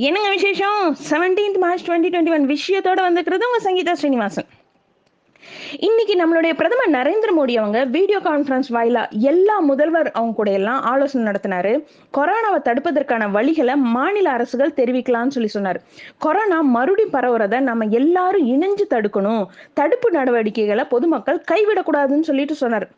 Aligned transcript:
என்னங்க 0.00 0.28
விசேஷம்? 0.30 0.96
Seventeenth 1.10 1.58
March 1.58 1.88
twenty 1.88 2.08
twenty 2.14 2.30
one 2.30 2.44
விஷயத்தோட 2.46 2.94
வந்திருக்கிறது 2.94 3.44
உங்க 3.48 3.60
சங்கீதா 3.64 3.94
ஸ்ரீனிவாசன். 3.94 4.44
இன்னைக்கு 5.78 6.14
நம்மளுடைய 6.14 6.52
பிரதமர் 6.52 6.92
நரேந்திர 6.92 7.30
மோடி 7.38 7.54
அவங்க 7.56 7.84
வீடியோ 7.84 8.18
கான்ஃபரன்ஸ் 8.18 8.70
வாயிலா 8.70 9.02
எல்லா 9.10 9.58
முதல்வர் 9.58 10.10
அவங்க 10.10 10.34
கூட 10.34 10.50
எல்லாம் 10.50 10.82
ஆலோசனை 10.82 11.32
நடத்தினாரு. 11.32 11.72
கொரோனாவை 12.18 12.60
தடுப்பதற்கான 12.64 13.28
வழிகளை 13.38 13.74
மாநில 13.74 14.30
அரசுகள் 14.30 14.76
தெரிவிக்கலாம்னு 14.76 15.36
சொல்லி 15.38 15.48
சொன்னார். 15.48 15.80
கொரோனா 16.18 16.60
மறுபடி 16.60 17.08
பரவுறத 17.12 17.60
நம்ம 17.60 17.84
எல்லாரும் 17.84 18.48
இணைஞ்சு 18.54 18.86
தடுக்கணும். 18.90 19.44
தடுப்பு 19.74 20.10
நடவடிக்கைகளை 20.10 20.84
பொதுமக்கள் 20.84 21.44
கைவிடக்கூடாதுன்னு 21.52 22.28
சொல்லிட்டு 22.30 22.54
சொன்னார். 22.54 22.88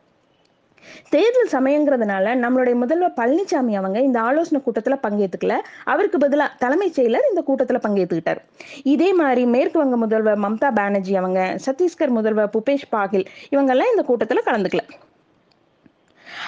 தேர்தல் 1.09 1.53
சமயங்கிறதுனால 1.53 2.35
நம்மளுடைய 2.35 2.75
முதல்வர் 2.75 3.17
பழனிசாமி 3.17 3.75
அவங்க 3.75 4.01
இந்த 4.01 4.21
ஆலோசனை 4.21 4.61
கூட்டத்துல 4.67 4.97
பங்கேற்றுக்கல 5.03 5.57
அவருக்கு 5.85 6.19
பதிலா 6.19 6.47
தலைமைச் 6.59 7.01
செயலர் 7.01 7.29
இந்த 7.31 7.43
கூட்டத்துல 7.47 7.81
பங்கேற்றுக்கிட்டார் 7.87 8.41
இதே 8.85 9.13
மாதிரி 9.13 9.45
மேற்கு 9.47 9.79
வங்க 9.79 9.97
முதல்வர் 9.97 10.39
மம்தா 10.39 10.71
பானர்ஜி 10.75 11.15
அவங்க 11.15 11.59
சத்தீஸ்கர் 11.67 12.09
முதல்வர் 12.09 12.53
புபேஷ் 12.57 12.91
பாகில் 12.91 13.27
இவங்கெல்லாம் 13.51 13.93
இந்த 13.93 14.05
கூட்டத்துல 14.09 14.43
கலந்துக்கல. 14.45 14.83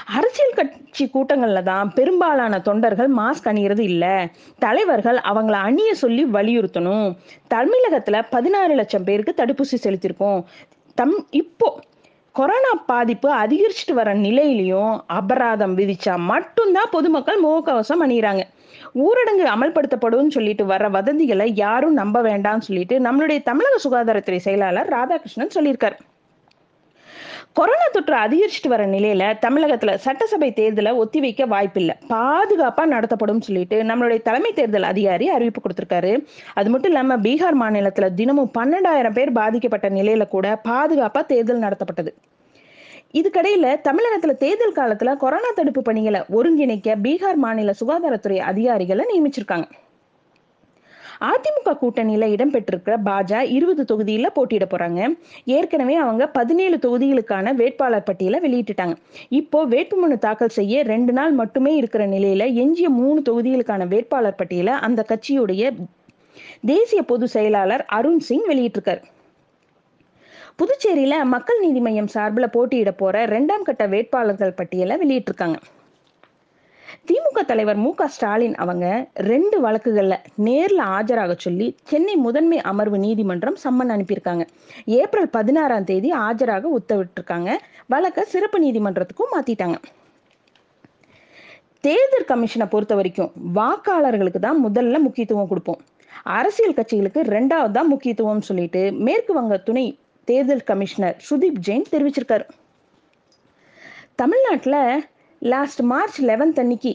அரசியல் 0.06 0.54
கட்சி 0.54 1.04
கூட்டங்கள்ல 1.14 1.62
தான் 1.62 1.92
பெரும்பாலான 1.92 2.60
தொண்டர்கள் 2.60 3.10
மாஸ்க் 3.14 3.44
அணியறது 3.44 3.80
இல்ல. 3.80 4.04
தலைவர்கள் 4.58 5.16
அவங்கள 5.16 5.52
அணிய 5.52 5.94
சொல்லி 5.94 6.24
வலியுறுத்தணும். 6.24 7.08
தமிழகத்துல 7.54 8.22
பதினாறு 8.30 8.74
லட்சம் 8.74 9.04
பேருக்கு 9.04 9.34
தடுப்பூசி 9.36 9.78
செலுத்தியிருக்கோம். 9.84 10.40
தம் 10.98 11.26
இப்போ 11.30 11.68
கொரோனா 12.34 12.70
பாதிப்பு 12.86 13.28
அதிகரிச்சுட்டு 13.34 13.92
வர 13.92 14.14
நிலையிலையும் 14.14 14.92
அபராதம் 15.06 15.74
விதிச்சா 15.76 16.14
மட்டும்தான் 16.16 16.90
பொதுமக்கள் 16.90 17.42
முகக்கவசம் 17.44 18.02
அணிகிறாங்க 18.04 18.42
ஊரடங்கு 18.94 19.44
அமல்படுத்தப்படும் 19.54 20.30
சொல்லிட்டு 20.30 20.64
வர 20.64 20.88
வதந்திகளை 20.88 21.48
யாரும் 21.54 21.92
நம்ப 21.92 22.22
வேண்டாம்னு 22.22 22.66
சொல்லிட்டு 22.68 22.98
நம்மளுடைய 22.98 23.42
தமிழக 23.42 23.76
சுகாதாரத்துறை 23.84 24.36
செயலாளர் 24.36 24.88
ராதாகிருஷ்ணன் 24.88 25.54
சொல்லியிருக்காரு. 25.54 25.98
கொரோனா 27.54 27.86
தொற்று 27.92 28.14
அதிகரிச்சுட்டு 28.14 28.68
வர 28.68 28.86
நிலையில 28.86 29.24
தமிழகத்துல 29.46 29.94
சட்டசபை 29.94 30.52
தேர்தலை 30.56 30.94
ஒத்தி 30.94 31.20
வைக்க 31.20 31.46
வாய்ப்பில்லை. 31.46 31.94
பாதுகாப்பா 32.08 32.84
நடத்தப்படும் 32.84 33.40
சொல்லிட்டு 33.40 33.82
நம்மளுடைய 33.82 34.22
தலைமை 34.22 34.52
தேர்தல் 34.52 34.82
அதிகாரி 34.82 35.28
அறிவிப்பு 35.28 35.60
கொடுத்திருக்காரு. 35.60 36.12
அது 36.54 36.70
மட்டும் 36.70 36.90
இல்லாம 36.92 37.16
பீகார் 37.16 37.58
மாநிலத்துல 37.60 38.14
தினமும் 38.14 38.50
பன்னெண்டாயிரம் 38.58 39.12
பேர் 39.12 39.32
பாதிக்கப்பட்ட 39.32 39.90
நிலையில 39.90 40.28
கூட 40.28 40.60
பாதுகாப்பா 40.64 41.26
தேர்தல் 41.26 41.60
நடத்தப்பட்டது. 41.60 42.12
இதுக்கடையில 43.12 43.76
தமிழகத்துல 43.88 44.36
தேர்தல் 44.36 44.78
காலத்துல 44.80 45.16
கொரோனா 45.16 45.50
தடுப்பு 45.54 45.82
பணிகளை 45.82 46.20
ஒருங்கிணைக்க 46.20 46.96
பீகார் 47.02 47.34
மாநில 47.34 47.74
சுகாதாரத்துறை 47.84 48.38
அதிகாரிகளை 48.38 49.06
நியமிச்சிருக்காங்க. 49.12 49.68
அதிமுக 51.30 51.72
கூட்டணியில 51.80 52.28
இடம்பெற்றிருக்கிற 52.34 52.94
பாஜா 53.08 53.40
இருபது 53.56 53.82
தொகுதியில 53.90 54.28
போட்டியிட 54.36 54.66
போறாங்க. 54.70 55.00
ஏற்கனவே 55.56 55.94
அவங்க 55.94 56.26
பதினேழு 56.28 56.76
தொகுதிகளுக்கான 56.76 57.54
வேட்பாளர் 57.54 58.06
பட்டியலை 58.08 58.38
வெளியிட்டுட்டாங்க. 58.46 58.94
இப்போ 59.40 59.60
வேட்புமனு 59.66 60.18
தாக்கல் 60.18 60.56
செய்ய 60.58 60.82
ரெண்டு 60.82 61.12
நாள் 61.12 61.32
மட்டுமே 61.32 61.74
இருக்கிற 61.76 62.06
நிலையில 62.06 62.46
எஞ்சிய 62.54 62.90
மூணு 63.00 63.22
தொகுதிகளுக்கான 63.30 63.88
வேட்பாளர் 63.88 64.40
பட்டியலை 64.42 64.74
அந்த 64.88 65.04
கட்சியுடைய 65.08 65.72
தேசிய 66.66 67.02
பொதுச் 67.02 67.34
செயலாளர் 67.34 67.84
அருண் 67.98 68.22
சிங் 68.28 68.46
வெளியிட்டிருக்கார். 68.48 69.02
புதுச்சேரியில 70.60 71.14
மக்கள் 71.24 71.60
நீதி 71.60 71.80
மையம் 71.80 72.10
சார்பில் 72.14 72.54
போட்டியிட 72.56 72.90
போற 72.92 73.22
இரண்டாம் 73.22 73.62
கட்ட 73.62 73.86
வேட்பாளர்கள் 73.86 74.58
பட்டியலை 74.58 74.96
வெளியிட்டிருக்காங்க. 75.02 75.58
திமுக 77.08 77.40
தலைவர் 77.50 77.78
மு 77.84 77.90
க 77.98 78.08
ஸ்டாலின் 78.14 78.56
அவங்க 78.62 78.86
ரெண்டு 79.30 79.56
வழக்குகளில் 79.64 80.22
நேர்ல 80.46 80.80
ஆஜராக 80.96 81.32
சொல்லி 81.36 81.66
சென்னை 81.90 82.14
முதன்மை 82.26 82.58
அமர்வு 82.70 82.98
நீதிமன்றம் 82.98 83.58
சம்மன் 83.64 83.92
அனுப்பியிருக்காங்க. 83.94 84.44
ஏப்ரல் 85.00 85.30
பதினாறாம் 85.36 85.88
தேதி 85.90 86.10
ஆஜராக 86.26 86.70
உத்தரவிட்டிருக்காங்க. 86.78 87.50
வழக்க 87.94 88.24
சிறப்பு 88.34 88.60
நீதிமன்றத்துக்கும் 88.64 89.32
மாத்திட்டாங்க. 89.36 89.78
தேர்தல் 91.86 92.28
கமிஷனை 92.30 92.66
பொறுத்த 92.72 92.94
வரைக்கும் 92.94 93.30
வாக்காளர்களுக்கு 93.58 94.40
தான் 94.48 94.60
முதல்ல 94.66 94.98
முக்கியத்துவம் 95.06 95.50
கொடுப்போம். 95.52 95.80
அரசியல் 96.38 96.76
கட்சிகளுக்கு 96.78 97.20
ரெண்டாவது 97.36 97.74
தான் 97.78 97.90
முக்கியத்துவம் 97.92 98.46
சொல்லிட்டு 98.48 98.82
மேற்கு 99.06 99.32
வங்க 99.38 99.56
துணை 99.68 99.86
தேர்தல் 100.28 100.66
கமிஷனர் 100.70 101.16
சுதீப் 101.28 101.58
ஜெயின் 101.68 101.88
தெரிவிச்சிருக்காரு. 101.92 102.44
தமிழ்நாட்டில் 104.20 104.80
லாஸ்ட் 105.42 105.80
மார்ச் 105.80 106.22
லெவன்த் 106.22 106.58
அன்னைக்கு 106.58 106.90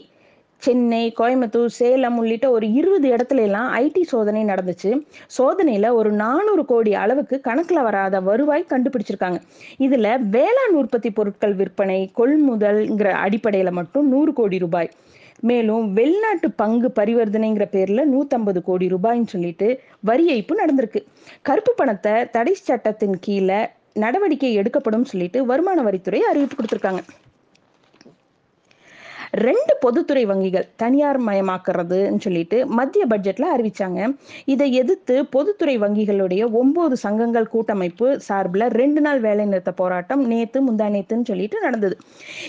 சென்னை 0.58 1.14
கோயம்புத்தூர் 1.18 1.66
சேலம் 1.66 2.16
உள்ளிட்ட 2.18 2.50
ஒரு 2.50 2.72
இருபது 2.72 3.08
இடத்துல 3.10 3.40
எல்லாம் 3.40 3.74
ஐடி 3.74 4.02
சோதனை 4.02 4.44
நடந்துச்சு. 4.44 4.90
சோதனையில 5.38 5.90
ஒரு 5.92 6.10
நானூறு 6.12 6.64
கோடி 6.64 6.94
அளவுக்கு 6.94 7.40
கணக்குல 7.44 7.82
வராத 7.82 8.20
வருவாய் 8.20 8.64
கண்டுபிடிச்சிருக்காங்க. 8.70 9.38
இதுல 9.78 10.06
வேளாண் 10.30 10.74
உற்பத்தி 10.74 11.10
பொருட்கள் 11.10 11.54
விற்பனை 11.54 12.10
கொள்முதல்ங்கிற 12.16 13.12
அடிப்படையில 13.24 13.70
மட்டும் 13.70 14.08
நூறு 14.08 14.32
கோடி 14.32 14.58
ரூபாய். 14.58 14.90
மேலும் 15.40 15.92
வெளிநாட்டு 15.92 16.50
பங்கு 16.50 16.90
பரிவர்த்தனைங்கிற 16.94 17.66
பேர்ல 17.76 18.08
நூத்தம்பது 18.14 18.62
கோடி 18.62 18.86
ரூபாய்ன்னு 18.86 19.26
சொல்லிட்டு 19.26 19.80
வரி 20.00 20.26
ஏய்ப்பு 20.34 20.60
நடந்திருக்கு. 20.62 21.02
கருப்பு 21.42 21.74
பணத்தை 21.76 22.30
தடை 22.30 22.54
சட்டத்தின் 22.54 23.18
கீழே 23.20 23.68
நடவடிக்கை 23.94 24.54
எடுக்கப்படும் 24.54 25.04
சொல்லிட்டு 25.04 25.46
வருமான 25.46 25.82
வரித்துறை 25.82 26.18
அறிவிப்பு 26.18 26.56
கொடுத்துருக்காங்க. 26.56 27.02
ரெண்டு 29.32 29.76
பொதுத்துறை 29.80 30.26
வங்கிகள் 30.26 30.66
தனியார் 30.76 31.20
மயமாக்குறதுன்னு 31.22 32.20
சொல்லிட்டு 32.20 32.66
மத்திய 32.66 33.06
பட்ஜெட்ல 33.06 33.46
அறிவிச்சாங்க. 33.54 34.16
இதை 34.44 34.72
எதிர்த்து 34.72 35.24
பொதுத்துறை 35.24 35.78
வங்கிகளுடைய 35.78 36.52
ஒன்பது 36.52 36.96
சங்கங்கள் 36.96 37.46
கூட்டமைப்பு 37.46 38.20
சார்பில் 38.20 38.66
ரெண்டு 38.68 39.00
நாள் 39.00 39.20
வேலை 39.20 39.44
நிறுத்த 39.44 39.72
போராட்டம் 39.72 40.26
நேத்து 40.26 40.60
முந்தா 40.66 40.86
நேத்துன்னு 40.94 41.24
சொல்லிட்டு 41.24 41.60
நடந்தது. 41.60 41.98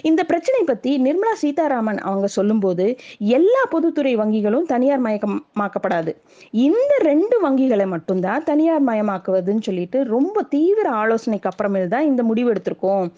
இந்த 0.02 0.24
பிரச்சனை 0.24 0.64
பத்தி 0.64 1.02
நிர்மலா 1.02 1.34
சீதாராமன் 1.34 1.98
அவங்க 1.98 2.28
சொல்லும்போது 2.28 2.98
எல்லா 3.18 3.64
பொதுத்துறை 3.70 4.18
வங்கிகளும் 4.18 4.66
தனியார் 4.66 5.02
மயமாக்கப்படாது 5.02 6.16
இந்த 6.52 6.98
ரெண்டு 7.02 7.50
வங்கிகளை 7.50 7.88
மட்டும்தான் 7.88 8.44
தனியார் 8.44 8.84
மயமாக்குவதுன்னு 8.84 9.62
சொல்லிட்டு 9.62 10.04
ரொம்ப 10.04 10.42
தீவிர 10.42 10.90
ஆலோசனைக்கு 10.90 11.50
அப்புறமேல் 11.50 11.88
தான் 11.88 12.06
இந்த 12.06 12.24
முடிவு 12.24 12.54
எடுத்திருக்கோம். 12.54 13.12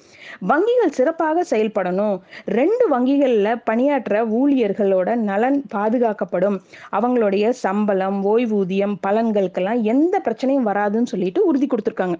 வங்கிகள் 0.47 0.95
சிறப்பாக 0.99 1.45
செயல்படணும். 1.49 2.17
ரெண்டு 2.45 2.99
வங்கிகள்ல 2.99 3.50
பணியாற்ற 3.55 4.25
ஊழியர்களோட 4.25 5.15
நலன் 5.15 5.63
பாதுகாக்கப்படும். 5.75 6.59
அவங்களுடைய 6.91 7.49
சம்பளம் 7.49 8.25
ஓய்வூதியம் 8.25 8.95
பலன்களுக்கெல்லாம் 9.07 9.81
எந்த 9.81 10.21
பிரச்சனையும் 10.25 10.67
வராதுன்னு 10.67 11.03
சொல்லிட்டு 11.03 11.45
உறுதி 11.45 11.67
கொடுத்துருக்காங்க. 11.67 12.13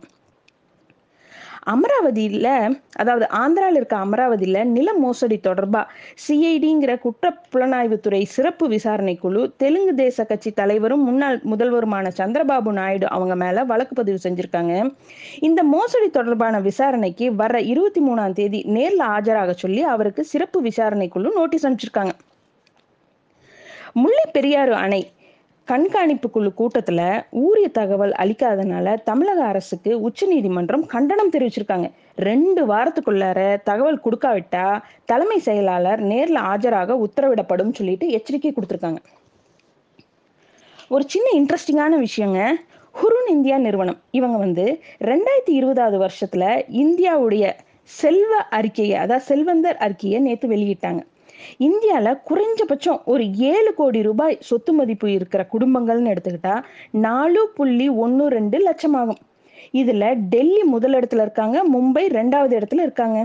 அமராவதியில 1.68 2.76
அதாவது 2.96 3.26
ஆந்திராவில் 3.34 3.76
இருக்க 3.76 3.96
அமராவதியில 3.98 4.64
நில 4.64 4.94
மோசடி 4.94 5.40
தொடர்பா 5.44 5.86
சிஐடிங்கிற 6.28 7.00
குற்ற 7.00 7.38
புலனாய்வுத்துறை 7.54 8.24
சிறப்பு 8.26 8.68
விசாரணை 8.68 9.16
குழு 9.16 9.54
தெலுங்கு 9.58 9.96
தேச 9.96 10.24
கட்சி 10.24 10.52
தலைவரும் 10.52 11.04
முன்னாள் 11.04 11.40
முதல்வருமான 11.44 12.12
சந்திரபாபு 12.18 12.72
நாயுடு 12.72 13.10
அவங்க 13.10 13.36
மேல 13.36 13.64
வழக்கு 13.64 13.96
பதிவு 13.96 14.20
செஞ்சிருக்காங்க. 14.24 14.94
இந்த 15.40 15.64
மோசடி 15.64 16.10
தொடர்பான 16.10 16.60
விசாரணைக்கு 16.60 17.36
வர 17.36 17.62
இருபத்தி 17.62 18.02
மூணாம் 18.02 18.34
தேதி 18.34 18.64
நேர்ல 18.68 19.04
ஆஜராக 19.18 19.52
சொல்லி 19.52 19.82
அவருக்கு 19.82 20.24
சிறப்பு 20.24 20.62
விசாரணை 20.62 21.08
குழு 21.08 21.32
நோட்டீஸ் 21.34 21.68
அனுப்பிச்சிருக்காங்க. 21.68 22.14
முல்லை 23.94 24.26
பெரியாறு 24.32 24.74
அணை 24.74 25.12
கண்காணிப்பு 25.72 26.30
குழு 26.30 26.50
கூட்டத்துல 26.58 27.02
ஊரிய 27.42 27.68
தகவல் 27.72 28.12
அளிக்காதனால 28.12 28.96
தமிழக 29.04 29.44
அரசுக்கு 29.44 29.92
உச்சநீதிமன்றம் 30.02 30.86
கண்டனம் 30.86 31.32
தெரிவிச்சிருக்காங்க. 31.32 31.92
ரெண்டு 32.16 32.62
வாரத்துக்குள்ளார 32.68 33.40
தகவல் 33.64 34.02
கொடுக்காவிட்டா 34.06 34.82
தலைமை 35.06 35.40
செயலாளர் 35.40 36.02
நேர்ல 36.04 36.40
ஆஜராக 36.52 36.98
உத்தரவிடப்படும் 37.06 37.74
சொல்லிட்டு 37.74 38.10
எச்சரிக்கை 38.10 38.54
கொடுத்துருக்காங்க. 38.54 38.98
ஒரு 40.90 41.04
சின்ன 41.08 41.28
இன்ட்ரெஸ்டிங்கான 41.40 42.00
விஷயங்க. 42.06 42.42
ஹுருன் 43.02 43.30
இந்தியா 43.30 43.58
நிறுவனம். 43.58 44.02
இவங்க 44.12 44.38
வந்து 44.38 44.66
ரெண்டாயிரத்தி 45.00 45.54
இருபதாவது 45.60 46.00
வருஷத்துல 46.06 46.44
இந்தியாவுடைய 46.84 47.54
செல்வ 47.84 48.36
அறிக்கையை 48.36 48.98
அதாவது 48.98 49.26
செல்வந்தர் 49.26 49.78
அறிக்கையை 49.78 50.20
நேற்று 50.20 50.50
வெளியிட்டாங்க. 50.50 51.02
இந்தியாவில் 51.58 52.22
குறைஞ்சபட்சம் 52.30 53.02
ஒரு 53.06 53.34
ஏழு 53.34 53.74
கோடி 53.74 54.02
ரூபாய் 54.02 54.38
சொத்து 54.40 54.74
மதிப்பு 54.74 55.12
இருக்கிற 55.12 55.48
குடும்பங்கள்னு 55.54 56.14
எடுத்துக்கிட்டா 56.14 56.64
நாலு 56.92 57.50
புள்ளி 57.56 57.90
ஒன்று 57.90 58.28
ரெண்டு 58.28 58.58
லட்சம் 58.58 58.94
ஆகும் 58.94 59.22
இதில் 59.72 60.08
டெல்லி 60.16 60.64
முதலிடத்துல 60.74 61.22
இருக்காங்க 61.22 61.64
மும்பை 61.74 62.04
ரெண்டாவது 62.18 62.54
இடத்துல 62.60 62.82
இருக்காங்க. 62.82 63.20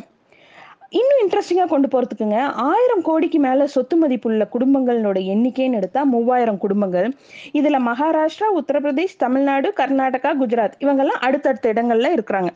இன்னும் 0.90 1.20
இன்ட்ரெஸ்டிங்காக 1.22 1.68
கொண்டு 1.68 1.88
போகிறதுக்குங்க 1.92 2.40
ஆயிரம் 2.40 3.02
கோடிக்கு 3.02 3.38
மேலே 3.38 3.66
சொத்து 3.66 3.96
மதிப்புள்ள 3.96 4.48
குடும்பங்களோட 4.52 5.18
எண்ணிக்கைன்னு 5.32 5.72
எடுத்தால் 5.72 6.06
மூவாயிரம் 6.06 6.58
குடும்பங்கள். 6.58 7.08
இதில் 7.52 7.86
மகாராஷ்டிரா 7.86 8.48
உத்தரப்பிரதேஷ் 8.60 9.16
தமிழ்நாடு 9.18 9.72
கர்நாடகா 9.76 10.32
குஜராத் 10.40 10.78
இவங்கெல்லாம் 10.80 11.24
அடுத்தடுத்த 11.26 11.72
இடங்கள்ல 11.72 12.12
இருக்கிறாங்க. 12.16 12.52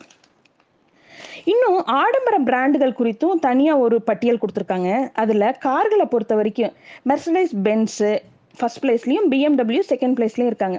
இன்னும் 1.51 1.79
ஆடம்பர 2.01 2.35
பிராண்டுகள் 2.49 2.97
குறித்தும் 2.99 3.41
தனியா 3.47 3.73
ஒரு 3.85 3.97
பட்டியல் 4.09 4.41
கொடுத்துருக்காங்க. 4.41 4.91
அதுல 5.23 5.51
கார்களை 5.67 6.05
பொறுத்த 6.13 6.35
வரைக்கும் 6.41 6.75
மெர்சடைஸ் 7.11 7.55
பென்ஸு 7.67 8.11
ஃபர்ஸ்ட் 8.59 8.81
பிளேஸ்லையும் 8.83 9.27
பிஎம்டபிள்யூ 9.33 9.83
செகண்ட் 9.91 10.15
பிளேஸ்லையும் 10.17 10.51
இருக்காங்க. 10.51 10.77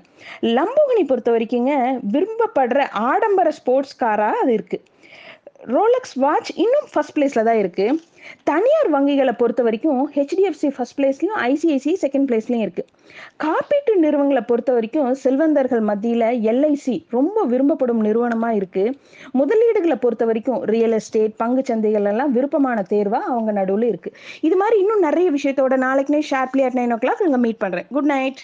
லம்போகினி 0.57 1.05
பொறுத்த 1.11 1.31
வரைக்குங்க 1.37 1.75
விரும்பப்படுற 2.15 2.81
ஆடம்பர 3.11 3.51
ஸ்போர்ட்ஸ் 3.59 4.01
காராக 4.03 4.43
அது 4.45 4.53
இருக்குது 4.59 4.85
ரோலக்ஸ் 5.75 6.17
வாட்ச் 6.25 6.51
இன்னும் 6.65 6.89
ஃபர்ஸ்ட் 6.93 7.15
பிளேஸில் 7.17 7.47
தான் 7.49 7.61
இருக்குது 7.63 7.99
தனியார் 8.45 8.91
வங்கிகளை 8.91 9.35
பொறுத்த 9.37 9.63
வரைக்கும் 9.63 10.01
ஹெச்டிஎஃப்சி 10.15 10.71
ஃபர்ஸ்ட் 10.75 10.97
பிளேஸ்லையும் 10.99 11.39
ஐசிஐசி 11.47 11.93
செகண்ட் 12.03 12.29
பிளேஸ்லையும் 12.29 12.65
இருக்குது 12.67 12.89
காப்பீட்டு 13.37 13.93
நிறுவனங்களை 13.97 14.43
பொறுத்த 14.43 14.71
வரைக்கும் 14.73 15.11
செல்வந்தர்கள் 15.23 15.83
மத்தியில் 15.83 16.27
எல்ஐசி 16.49 16.97
ரொம்ப 17.11 17.45
விரும்பப்படும் 17.45 18.03
நிறுவனமாக 18.03 18.59
இருக்குது 18.61 18.95
முதலீடுகளை 19.35 19.97
பொறுத்த 19.97 20.25
வரைக்கும் 20.25 20.61
ரியல் 20.65 20.97
எஸ்டேட் 20.99 21.37
பங்கு 21.37 21.65
சந்தைகள் 21.69 22.09
எல்லாம் 22.13 22.33
விருப்பமான 22.33 22.79
தேர்வாக 22.89 23.31
அவங்க 23.33 23.53
நடுவில் 23.53 23.89
இருக்குது 23.89 24.17
இது 24.41 24.57
மாதிரி 24.57 24.79
இன்னும் 24.81 25.05
நிறைய 25.05 25.29
விஷயத்தோட 25.31 25.77
நாளைக்குனே 25.83 26.23
sharply 26.31 26.65
at 26.65 26.81
nine 26.81 26.95
O 26.95 26.99
clock 26.99 27.25
அங்கே 27.25 27.43
மீட் 27.45 27.63
பண்ணுறேன் 27.65 27.89
குட் 27.89 28.11
நைட் 28.11 28.43